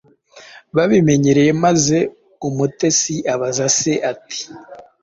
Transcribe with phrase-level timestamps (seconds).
[0.75, 1.97] babimenyereye maze
[2.47, 4.39] umutesi abaza se ati:“